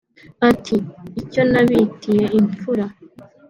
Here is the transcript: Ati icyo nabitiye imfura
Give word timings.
Ati 0.49 0.77
icyo 1.21 1.41
nabitiye 1.51 2.25
imfura 2.39 2.85